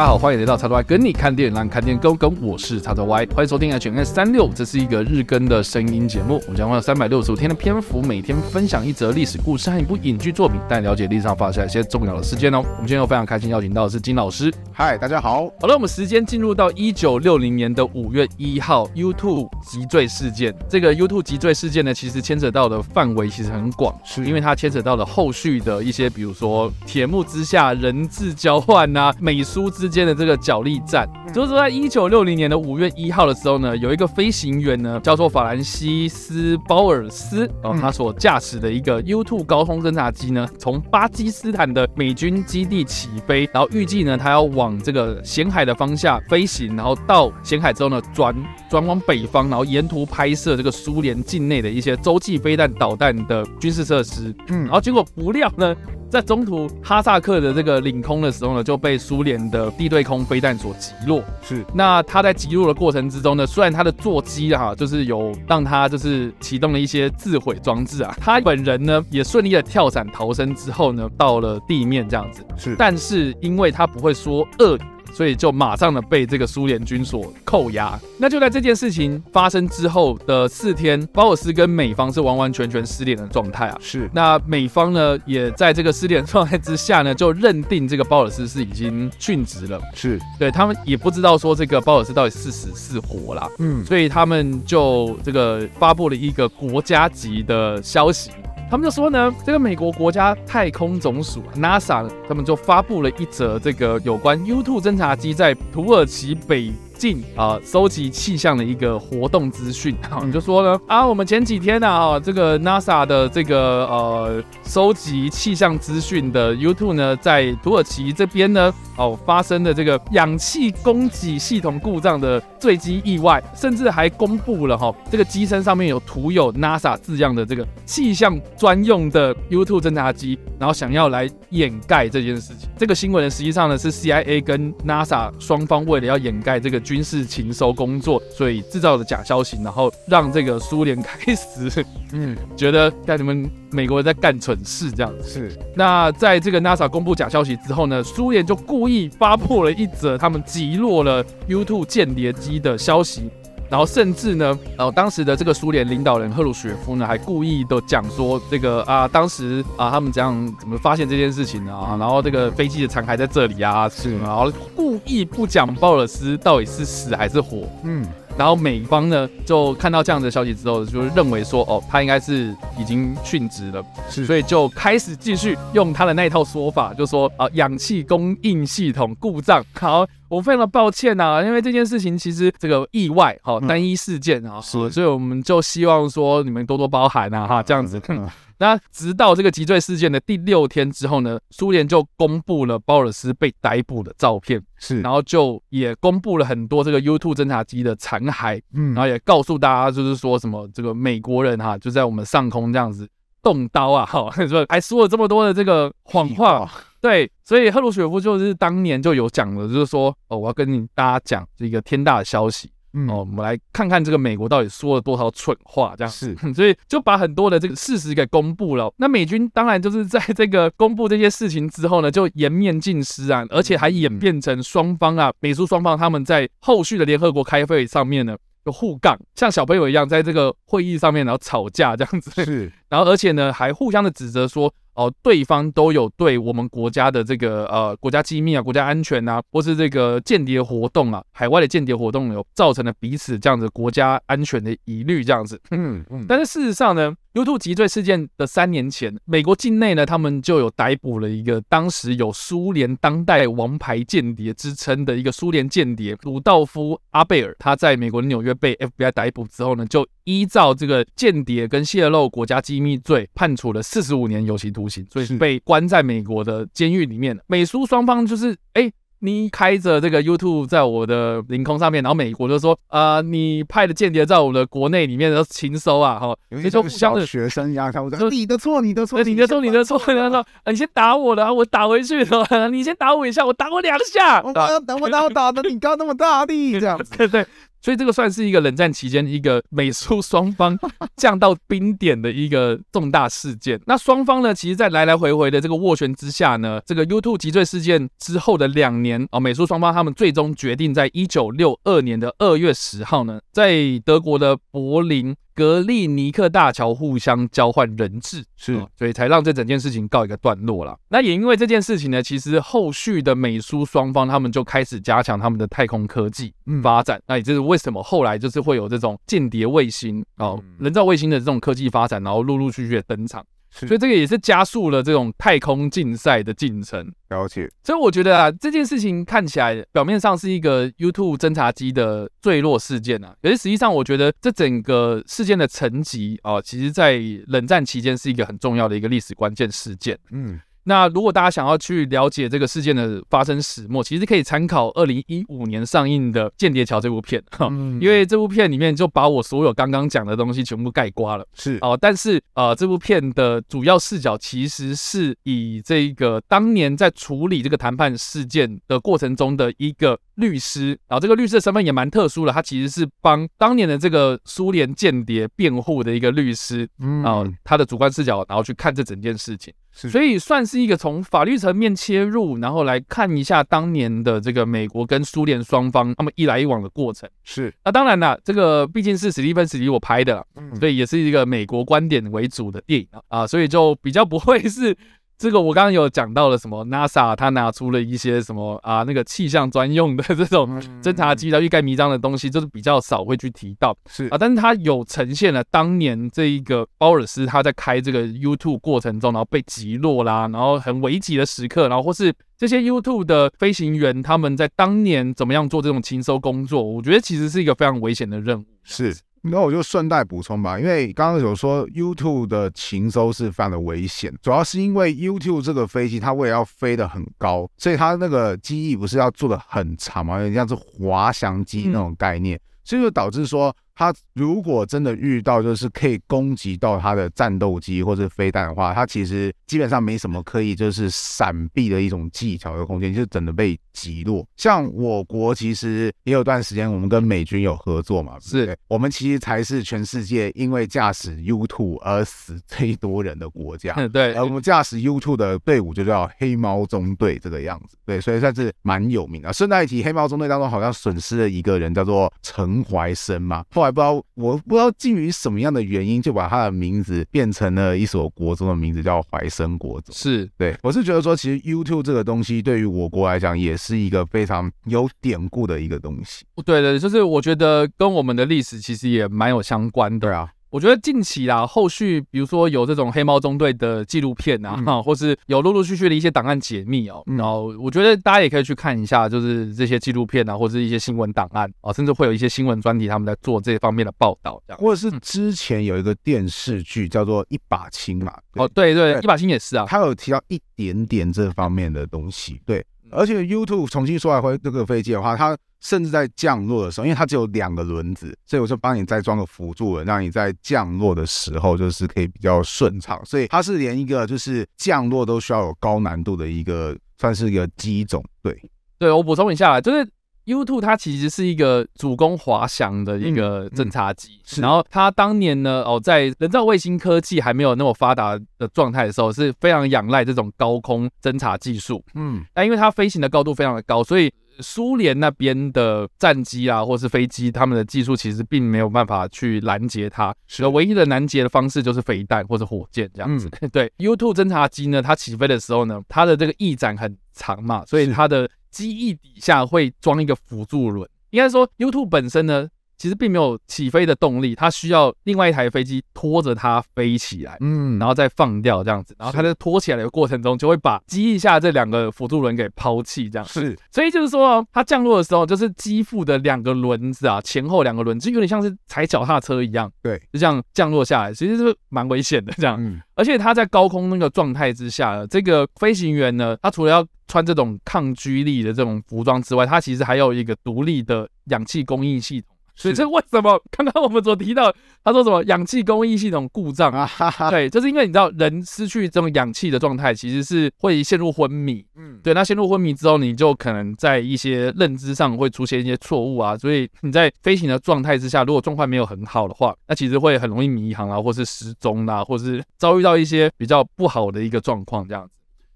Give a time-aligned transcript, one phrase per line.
[0.00, 2.34] 家好，欢迎来到叉叉 Y 跟你看电影，让你看电影更跟。
[2.40, 6.40] 我是叉叉 Y，欢迎收听 H N 三六，这是一个日更的声音节目。
[6.46, 12.60] 我们将花三百六十五天的篇幅，每天分享一则历史故事和一部影剧作品，带你了解历史上发生一些重要的事件哦。
[12.60, 14.50] 我们今天又非常开心邀请到的是金老师。
[14.72, 15.50] 嗨，大家好。
[15.60, 20.54] 好了，我们时间进入到一九六零年的五月一号，YouTube 击坠事件。
[20.66, 31.08] 这个 YouTube 击坠事件呢，其实牵扯到的范围其实很广，是因为它牵扯到了后续的一些，比如说铁幕之下人质交换啊，美苏之间的这个角力战。
[31.34, 48.34] 就是说，在一九六零年的五月一号的时候呢，有一个飞行员呢，叫做法兰西斯·鲍尔斯，哦，他所驾驶的一个 U-2 高空侦察机呢，从巴基斯坦的美军基地起飞，然后预计呢，他要往这个咸海的方向飞行，然后到咸海之后呢，转
[48.68, 54.34] 转往北方，然后沿途拍摄这个苏联境内的一些洲际飞弹导弹的军事设施。
[54.48, 55.76] 嗯，然后结果不料呢。
[56.10, 61.22] 在中途哈萨克的这个领空的时候呢，就被苏联的地对空飞弹所击落。
[61.40, 72.44] 是，那他在击落的过程之中呢，虽然他的座机啊，就是有让他就是启动了一些自毁装置啊，他本人呢也顺利的跳伞逃生之后呢，到了地面这样子。
[72.56, 74.80] 是，但是因为他不会说俄语。
[75.12, 77.98] 所以就马上的被这个苏联军所扣押。
[78.18, 83.78] 那就在这件事情发生之后的四天，鲍尔斯跟美方是完完全全失联的状态啊。
[83.80, 84.10] 是。
[84.12, 89.80] 那美方呢，也在这个失联状态之下呢，就认定这个鲍尔斯是已经殉职了。
[89.94, 90.18] 是。
[90.38, 93.48] 对，他们也不知道说这个鲍尔斯到底是死是活啦。
[93.58, 93.84] 嗯。
[93.84, 98.30] 所以他们就这个发布了一个国家级的消息。
[98.70, 106.72] 他们就说呢，这个美国国家太空总署 NASA，他们就发布了一则这个有关 U2 侦察机在土耳其北。
[107.00, 132.68] 进啊，收集气象的一个活动资讯， 然后你就说呢啊，我们前几天呢啊，这个 NASA 的这个呃收集气象资讯的 U2 呢，在土耳其这边呢哦发生的这个氧气供给系统故障的坠机意外，甚至还公布了哈这个机身上面有涂有 NASA 字样的这个气象专用的 U2 侦察机，然后想要来掩盖这件事情。
[132.76, 136.78] 这个新闻呢，实际上呢是 CIA 跟 NASA 双方为了要掩盖这个。
[136.90, 145.28] 军事情搜工作，所以制造了假消息，然后让这个苏联开始，嗯， 觉得在你们美国人在干蠢事这样子。
[145.28, 145.56] 是。
[145.76, 153.30] 那在这个 NASA 公布假消息之后呢，苏联就故意发布了一则他们击落了 U2 间谍机的消息。
[153.70, 168.04] 然后甚至呢，然后当时的这个苏联领导人赫鲁雪夫呢，还故意的讲说这个啊，当时啊，他们怎样怎么发现这件事情啊，然后这个飞机的残骸在这里啊，是，然后故意不讲鲍尔斯到底是死还是活，嗯。
[168.38, 179.62] 然后美方呢，就看到这样的消息之后，就认为说，哦，他应该是已经殉职了，是，所以就开始继续用他的那一套说法，就说啊，氧气供应系统故障。
[179.74, 188.00] 好，我非常的抱歉呐、啊，因为这件事情其实这个意外，好，单一事件啊，是，所以我们就希望说你们多多包涵啊，哈，这样子。
[188.58, 203.08] 那直到这个击坠事件的第六天之后呢，苏联就公布了鲍尔斯被逮捕的照片，是，然后就也公布了很多这个 U2 侦察机的残骸，嗯，然后也告诉大家，就是说什么这个美国人哈就在我们上空这样子
[203.42, 206.70] 动刀啊，哈， 说还说了这么多的这个谎话，
[207.00, 212.70] 对，所以赫鲁雪夫就是当年就有讲了，就是说哦，我要跟你大家讲这个天大的消息。
[212.92, 216.12] 嗯、哦，我们来看看这个美国到底说了多少蠢话，这样。
[216.12, 218.92] 是， 所以就把很多的这个事实给公布了。
[218.96, 234.72] 那美军当然就是在这个公布这些事情之后呢，就颜面尽失啊，而且还演变成双方啊，美苏双方他们在后续的联合国开会上面呢，就互杠，像小朋友一样在这个会议上面然后吵架这样子，是，然后而且呢还互相的指责说。
[234.94, 245.60] 哦，对方都有对我们国家的这个呃国家机密啊、国家安全啊，或是这个间谍活动啊、海外的间谍活动有造成了彼此这样子国家安全的疑虑，这样子。
[245.70, 246.24] 嗯嗯。
[246.28, 257.54] 但是事实上呢，YouTube 击坠事件的三年前，美国境内呢，他们就有逮捕了一个当时有苏联当代王牌间谍之称的一个苏联间谍鲁道夫·阿贝尔。
[257.58, 267.38] 他在美国纽约被 FBI 逮捕之后呢，就依照这个间谍跟泄露国家机密罪，判处了四十五年有期徒刑，所以被关在美国的监狱里面。
[267.46, 284.52] 美苏双方就是，哎、欸，你开着这个 YouTube 在我的领空上面，然后美国就说，啊、呃，你派的间谍在我们的国内里面的情搜啊，哈，所以就像是学生一样，他说你的错，你的错，你的错，你的错，然后说，你先打我的，我打回去了，你先打我一下，我打我两下，我
[284.86, 287.46] 等我打我打的你高那么大力，这样子，对 对。
[287.82, 290.78] 所以这个算是一个冷战期间一个美苏双方
[291.16, 293.80] 降到冰点的一个重大事件。
[293.86, 305.34] 那双方呢，其实，在来来回回的这个斡旋之下呢，这个 U Two 击坠事件之后的两年啊，美苏双方他们最终决定在一九六二年的二月十号呢，在德国的柏林。
[305.60, 310.98] 格利尼克大桥互相交换人质，是、哦，所以才让这整件事情告一个段落了。
[311.10, 317.18] 那也因为这件事情呢，其实后续的美苏双方他们就开始加强他们的太空科技发展。
[317.18, 323.44] 嗯、那也就是为什么后来就是会有这种间谍卫星哦，人造卫星的这种科技发展，然后陆陆续续的登场。
[323.70, 327.10] 所以这个也是加速了这种太空竞赛的进程。
[327.28, 327.70] 了解。
[327.84, 340.18] 所以我觉得啊，这件事情看起来表面上是一个 YouTube 侦察机的坠落事件啊，可是实际上我觉得这整个事件的层级啊，其实在冷战期间是一个很重要的一个历史关键事件。
[340.30, 340.60] 嗯。
[340.90, 347.68] 那如果大家想要去了解这个事件的发生始末，其实可以参考二零一五年上映的《间谍桥》这部片哈，
[348.00, 351.46] 因为这部片里面就把我所有刚刚讲的东西全部盖刮了。
[351.54, 369.72] 是哦，但是呃，这部片的主要视角其实是以这个当年在处理这个谈判事件的过程中的一个律师，然后这个律师的身份也蛮特殊的，他其实是帮当年的这个苏联间谍辩护的一个律师，嗯，啊，他的主观视角，然后去看这整件事情。
[369.92, 377.28] 所以算是一个从法律层面切入，然后来看一下当年的这个美国跟苏联双方他们一来一往的过程。
[377.42, 380.46] 是，那当然了，这个毕竟是史蒂芬史蒂我拍的，
[380.78, 384.96] 所以也是一个美国观点为主的电影啊，所以就比较不会是。
[385.40, 389.04] 这个我刚刚有讲到了什么？NASA 他拿出了一些什么啊？
[389.04, 393.96] 那个气象专用的这种侦察机的欲盖弥彰的东西，就是比较少会去提到。
[394.06, 408.66] 是啊，但是他有呈现了当年这一个鲍尔斯他在开这个 YouTube 过程中，然后被击落啦，然后很危急的时刻，然后或是这些 YouTube 的飞行员他们在当年怎么样做这种勤搜工作，我觉得其实是一个非常危险的任务。
[408.82, 409.16] 是。
[409.42, 423.74] 那我就顺带补充吧，因为刚刚有说 YouTube 的情收是非常的危险，主要是因为 YouTube 这个飞机它为了要飞得很高，所以它那个机翼不是要做的很长嘛，有点像是滑翔机那种概念，所以就导致说。
[424.00, 434.42] 它如果真的遇到就是可以攻击到他的战斗机或者飞弹的话，他其实基本上没什么可以就是闪避的一种技巧的空间，就是真的被击落。
[434.56, 443.92] 像我国其实也有段时间我们跟美军有合作嘛，是我们其实才是全世界因为驾驶 U2 而死最多人的国家。
[444.08, 447.98] 对，而我们驾驶 U2 的队伍就叫黑猫中队这个样子。
[448.06, 449.52] 对，所以算是蛮有名的。
[449.52, 453.89] 顺带一提，黑猫中队当中好像损失了一个人，叫做陈怀生嘛，后来。
[453.90, 460.14] 不知道，我不知道基于什么样的原因，就把他的名字变成了一所国中的名字，叫怀生国中。
[460.14, 466.44] 是对，我是觉得说，其实 YouTube 这个东西对于我国来讲，也是一个非常有典故的一个东西。
[466.64, 470.50] 对的，就是我觉得跟我们的历史其实也蛮有相关的啊。
[470.70, 484.80] 我觉得近期啦，后续比如说有这种黑猫中队的纪录片啊，嗯、或是有陆陆续续的一些档案解密哦，嗯、然后我觉得大家也可以去看一下，就是这些纪录片啊，或者是一些新闻档案啊，甚至会有一些新闻专题他们在做这方面的报道，这样。
[484.80, 488.94] 或者是之前有一个电视剧叫做《一把青》嘛，哦，对。
[488.94, 492.84] 对，对，一把青也是啊，他有提到一点点这方面的东西，对。
[493.10, 503.20] 而且 YouTube 重新说来回这个飞机的话，它甚至在降落的时候，因为它只有两个轮子，所以我就帮你再装个辅助轮，让你在降落的时候就是可以比较顺畅。
[503.24, 508.24] 所以它是连一个就是降落都需要有高难度的一个，算是一个机种。
[508.42, 508.56] 对，
[508.98, 510.08] 对我补充一下，就是。
[510.54, 522.04] U2 它其实是一个主攻滑翔的一个侦察机，嗯嗯、是然后它当年呢，哦，在人造卫星科技还没有那么发达的状态的时候，是非常仰赖这种高空侦察技术。
[522.14, 530.34] 嗯，但因为它飞行的高度非常的高，所以苏联那边的战机啊，或是飞机，他们的技术其实并没有办法去拦截它。
[530.46, 533.48] 是，唯一的拦截的方式就是飞弹或者火箭这样子。
[533.60, 542.68] 嗯、 对，U Two 侦察机呢，它起飞的时候呢，它的这个翼展很长嘛，所以它的机翼底下会装一个辅助轮，应该说，YouTube 本身呢，
[543.00, 572.48] 其实并没有起飞的动力，它需要另外一台飞机拖着它飞起来，嗯，然后再放掉这样子，然后它在拖起来的过程中，就会把机翼下这两个辅助轮给抛弃，这样是，所以就是说，它降落的时候，就是机腹的两个轮子啊，前后两个轮子就有点像是踩脚踏车一样，对，就这样降落下来，其实是蛮危险的这样，嗯，而且它在高空那个状态之下，这个飞行员呢，他除了要穿这种抗居力的这种服装之外，它其实还有一个独立的氧气供应系统，
[572.80, 577.06] 所以这为什么刚刚我们所提到，他说什么氧气供应系统故障啊？
[577.50, 581.84] 对，就是因为你知道人失去这种氧气的状态，其实是会陷入昏迷。
[581.96, 586.56] 嗯，对，那陷入昏迷之后，你就可能在一些认知上会出现一些错误啊。
[586.56, 595.32] 所以你在飞行的状态之下，如果状况没有很好的话，那其实会很容易迷航啊，或是失踪啊，或是遭遇到一些比较不好的一个状况这样子。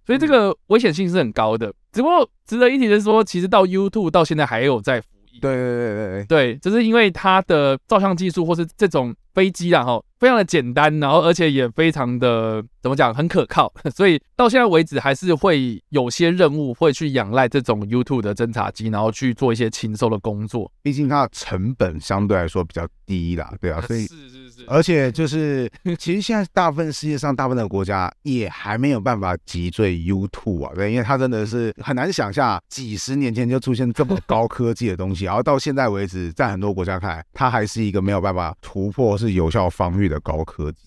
[0.06, 1.70] 所以这个危险性是很高的。
[1.92, 5.02] 只不过值得一提的是说，其实到 YouTube 到现在还有在。
[5.40, 20.70] 对对对对对，对，就是因为它的照相技术或是这种飞机啊，哈，非常的简单，然后而且也非常的怎么讲，很可靠， 所以到现在为止还是会有些任务会去仰赖这种 YouTube 的侦察机，然后去做一些轻收的工作。
[20.82, 39.14] 毕竟它的成本相对来说比较低啦，对啊，所以是是是，而且就是其实现在大部分世界上大部分的国家也还没有办法击坠 YouTube 啊，对，因为它真的是很难想象几十年前就出现这么高科技的东西，然后到现在为止，在很多国家看来，它还是一个没有办法突破。
[39.16, 40.78] 是有效防御的高科技。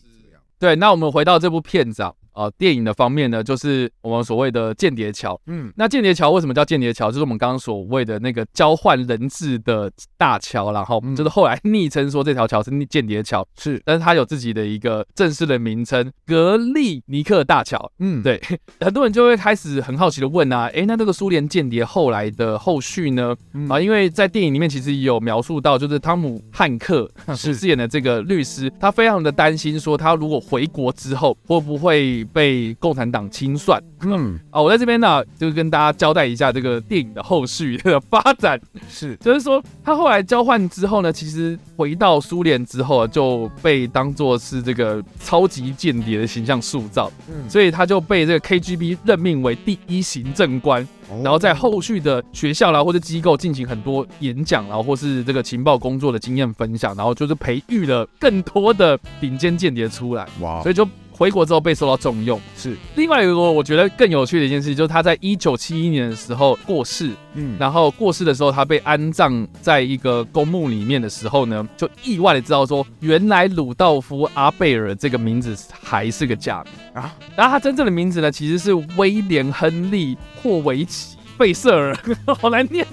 [0.60, 2.14] 对，那我们回到这部片子啊。
[2.38, 5.40] 呃，电影的方面呢，就是我们所谓的间谍桥。
[5.48, 7.10] 嗯，那间谍桥为什么叫间谍桥？
[7.10, 17.92] 就是我们刚刚所谓的那个交换人质的大桥，然后就是后来 昵称说这条桥是间谍桥，是，但是它有自己的一个正式的名称——格利尼克大桥。
[17.98, 18.40] 嗯，对，
[18.82, 23.36] 很多人就会开始很好奇的问啊，诶，那这个苏联间谍后来的后续呢？
[23.68, 38.60] 啊，因为在电影里面其实有描述到，就是汤姆汉克 是饰演的这个律师，他非常的担心说，他如果回国之后会不会被共产党清算，嗯啊，我在这边呢，就跟大家交代一下这个电影的后续的发展。
[38.90, 50.88] 是，就是说他后来交换之后呢，其实回到苏联之后就被当做是这个超级间谍的形象塑造，嗯，所以他就被这个 KGB 任命为第一行政官，
[51.24, 60.28] 然后在后续的学校啦或者机构进行很多演讲，然后或是这个情报工作的经验分享，然后就是培育了更多的顶尖间谍出来。
[60.42, 60.88] 哇，所以就。
[61.18, 62.78] 回国之后被受到重用，是。
[62.96, 77.02] 另外一个我觉得更有趣的一件事，就是他在一九七一年的时候过世，嗯，然后过世的时候他被安葬在一个公墓里面的时候呢，就意外的知道说，原来鲁道夫阿贝尔这个名字还是个假名。
[77.02, 81.98] 啊，然后他真正的名字呢，其实是威廉亨利霍维奇贝瑟尔，
[82.40, 82.86] 好难念，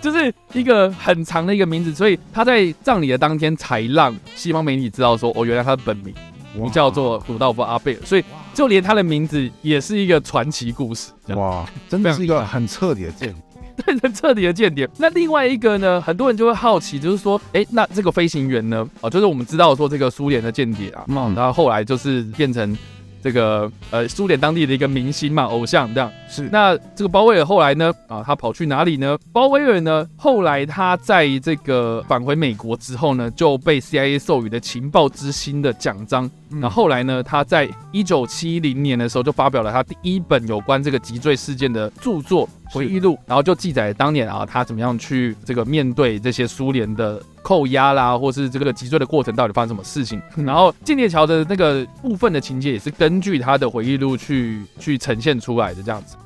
[0.00, 6.12] 就是一个很长的一个名字，所以他在葬礼的当天才让西方媒体知道说，哦，原来他的本名。
[6.54, 11.12] 你叫做鲁道夫阿贝尔，所以就连他的名字也是一个传奇故事。
[11.28, 14.88] 哇，真的是一个很彻底的间谍， 对，很彻底的间谍。
[14.98, 18.88] 那另外一个呢，很多人就会好奇，就是说，哎，那这个飞行员呢？
[19.00, 22.76] 哦，就是我们知道说这个苏联的间谍啊，嗯，然后后来就是变成。
[23.22, 26.48] 这个呃，苏联当地的一个明星嘛，偶像这样是。
[26.50, 27.92] 那这个鲍威尔后来呢？
[28.08, 29.18] 啊，他跑去哪里呢？
[29.32, 36.30] 鲍威尔呢，后来他在这个返回美国之后呢，就被 CIA 授予的情报之星的奖章。
[36.48, 50.20] 那、嗯、后来呢，他在一九七零年的时候就发表了他第一本有关这个脊椎事件的著作回忆录，然后就记载当年啊，他怎么样去这个面对这些苏联的扣押啦，或是这个击坠的过程到底发生什么事情。
[50.36, 56.16] 然后间谍桥的那个部分的情节也是根据他的回忆录去去呈现出来的这样子。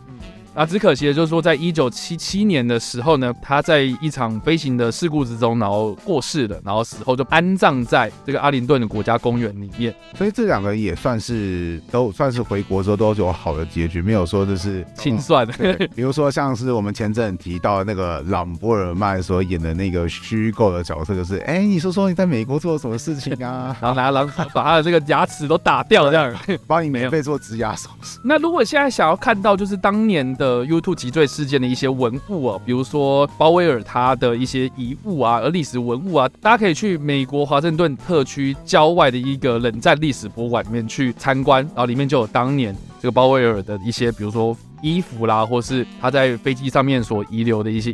[0.54, 9.92] 啊，只可惜的就是说，在一九七七年的时候呢，他在一场飞行的事故之中，然后过世了，然后死后就安葬在这个阿灵顿的国家公园里面。
[10.16, 15.52] 所以这两个人也算是都算是回国之后都有好的结局，没有说就是清算的。
[15.92, 23.76] 比如说像是我们前阵提到的那个朗波尔曼所演的那个虚构的角色，就是哎，你说说你在美国做了什么事情啊？
[23.82, 26.32] 然后拿狼把他的这个牙齿都打掉了，这样
[26.68, 28.20] 帮你免费做植牙手术。
[28.22, 30.43] 那如果现在想要看到就是当年的。
[30.44, 47.90] 呃，YouTube 击坠事件的一些文物啊，比如说鲍威尔他的一些遗物啊，而历史文物啊，大家可以去美国华盛顿特区郊外的一个冷战历史博物馆里面去参观，然后里面就有当年这个鲍威尔的一些，比如说衣服啦，或是他在飞机上面所遗留的一些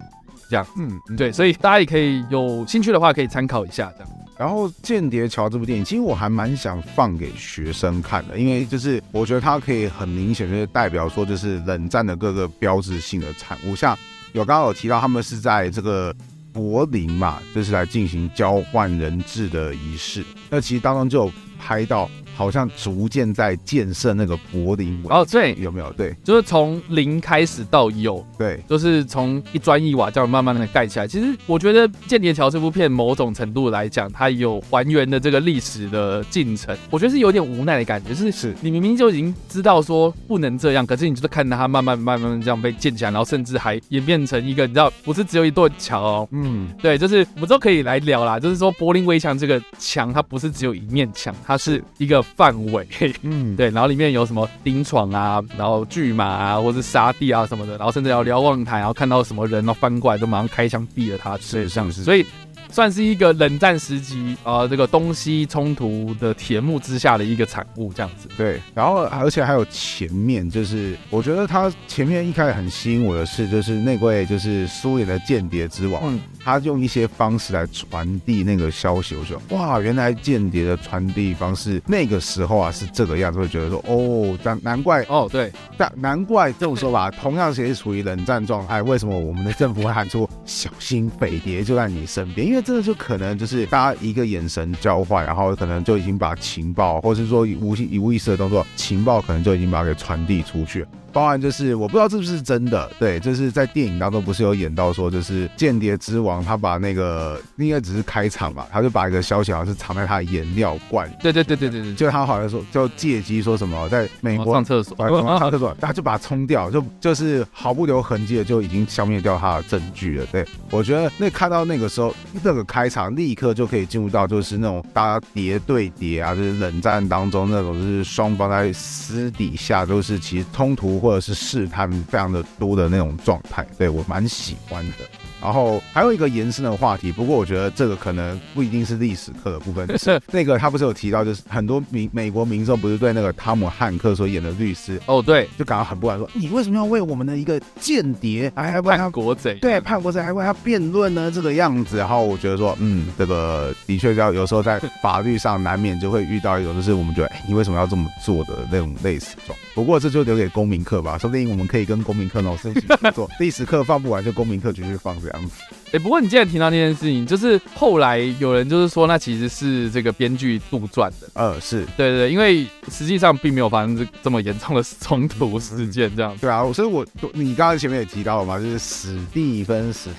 [0.48, 4.10] 这样，嗯，对，所以大家也可以有兴趣的话，可以参考一下这样。
[4.40, 13.76] 然后《间谍桥》这部电影，其实我还蛮想放给学生看的，因为就是我觉得它可以很明显就是代表说，就是冷战的各个标志性的产物。
[13.76, 13.94] 像
[14.32, 16.16] 有刚刚有提到，他们是在这个
[16.54, 20.24] 柏林嘛，就是来进行交换人质的仪式。
[20.48, 25.08] 那其实当中就有拍到好像逐渐在建设那个柏林围。
[25.10, 25.92] 哦，对，有没有？
[25.92, 31.06] 对，就是从零开始到有，对，就是从一砖一瓦这样慢慢的盖起来。
[31.06, 38.10] 其实我觉得《间谍桥》这部片某种程度来讲，它有还原的这个历史的进程，我觉得是有点无奈的感觉。
[38.10, 46.28] 就是是你明明就已经知道说不能这样，可是你就是看它慢慢慢慢这样被建起来，然后甚至还演变成一个你知道，不是只有一座桥哦。
[46.32, 48.38] 嗯，对，就是我们都可以来聊啦。
[48.38, 52.86] 就是说柏林围墙这个墙，它不是只有一面墙，它是一个范围。
[53.22, 62.02] 嗯，对，然后里面有什么钉床啊，然后巨马啊，或是沙地啊什么的，然后甚至要瞭望台，然后看到什么人，然后翻过来就马上开枪毙了他，是这样子。
[62.04, 62.26] 所以。
[62.70, 68.28] 算是一个冷战时期啊、呃，这个东西冲突的铁幕之下的一个产物，这样子。
[68.36, 92.46] 对，然后而且还有前面，就是我觉得他前面一开始很吸引我的是，就是那位就是苏联的间谍之王，嗯，他用一些方式来传递那个消息，我说哇，原来间谍的传递方式那个时候啊是这个样子，会觉得说哦，难难怪哦，对，但难怪这么说吧，同样也是处于冷战状态，为什么我们的政府会喊出小心匪谍就在你身边？
[92.46, 100.86] 因为这个就可能就是大家一个眼神交换，然后可能就已经把情报，或是说无意无意识的动作，情报可能就已经把它给传递出去。
[101.12, 111.12] 包含就是我不知道是不是真的，对，就是在电影当中不是有演到说，就是间谍之王他把那个应该只是开场吧，他就把一个消息好像是藏在他的颜料罐里。
[111.20, 120.26] 对对对对对对，就他好像说就借机说什么在美国上厕所，上厕所，他就把它冲掉，就就是毫不留痕迹的就已经消灭掉他的证据了。
[120.30, 130.99] 对，我觉得那看到那个时候那个开场立刻就可以进入到就是那种大家叠对叠啊，就是冷战当中那种就是双方在私底下都是其实冲突。
[131.00, 134.94] 或者是试探非常的多的那种状态，对，我蛮喜欢的。
[135.42, 139.86] 然后还有一个延伸的话题，不过我觉得这个可能不一定是历史课的部分。
[139.98, 149.54] 是那个他不是有提到，就是很多民美国民众不是对那个汤姆汉克所演的律师哦，对，就感到很不满，说你为什么要为我们的一个间谍还还为他国贼？
[149.54, 151.30] 对，叛国贼还为他辩论呢？
[151.30, 151.96] 这个样子。
[151.96, 159.58] 然后我觉得说，嗯，这个的确要有时候在法律上难免就会遇到一种，就是我们觉得，哎，你为什么要这么做的那种类似状。
[159.74, 165.50] 不过这就留给公民课吧，说不定我们可以跟公民课老师一起做历史课放不完，就公民课继续放这样
[165.90, 165.96] 子。
[165.96, 171.28] 哎，不过你既然提到那件事情，就是后来有人就是说，那其实是这个编剧杜撰的。
[171.34, 176.36] 呃，是对对对，因为实际上并没有发生这这么严重的冲突事件，这样。
[176.40, 180.10] 对啊，所以我你刚刚前面也提到了嘛，就是史蒂芬史，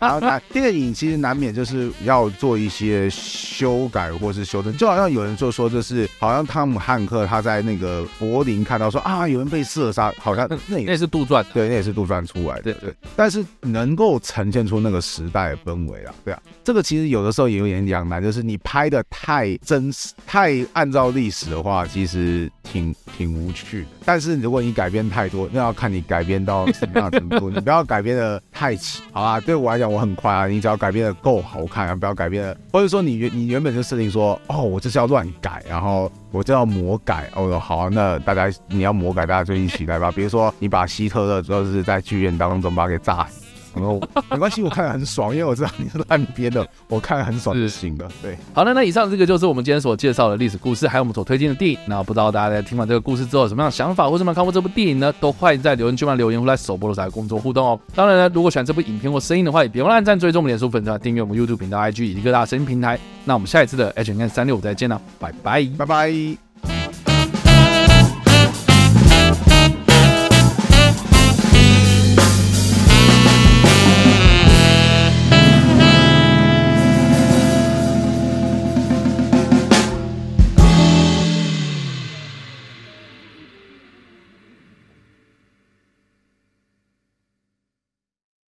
[0.00, 12.62] 然后那电影其实难免就是要做一些修改或是修正，就好像有人就说，就是好像汤姆汉克他在那个柏林看到说啊，有人被射杀，好像那那也是杜撰，对，那也是杜撰出来的。
[12.62, 15.03] 对对，但是能够呈现出那个。
[15.04, 23.88] 时代氛围啊，对啊，这个其实有的时候也有点两难，就是你拍的太真实、太按照历史的话，其实挺挺无趣的。
[24.04, 27.50] 但是如果你改编太多，那要看你改编到什么样程度。
[27.50, 40.10] 你不要改编的太奇，好啊，对我来讲我很快啊，你只要改变的够好看啊，不要改变的，或者说你原你原本就设定说，哦，我就是要乱改，然后我就要魔改，哦，好啊，那大家你要魔改，大家就一起来吧。
[40.10, 43.43] 比如说你把希特勒就是在剧院当中把他给炸死。
[43.74, 48.08] 然后 没关系，我看得很爽，因为我知道你是烂编的， 我看得很爽就行了。
[48.22, 51.78] 对，好了，那以上这个就是我们今天所介绍的历史故事，还有我们所推荐的电影。
[51.86, 55.12] 那不知道大家在听完这个故事之后有什么样的想法，或者有没有看过这部电影呢？
[55.20, 57.80] 都欢迎在留言区留言或在首播的时候工作互动哦。
[57.94, 62.98] 当然呢，如果喜欢这部影片或声音的话，也别忘了按赞、追踪我们脸书粉丝团、订阅我们 YouTube 频道、IG 以及各大声音平台。
[63.24, 66.43] 那我们下一次的 H&M 三六五再见了，拜拜，拜拜。